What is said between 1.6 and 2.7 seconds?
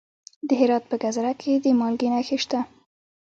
د مالګې نښې شته.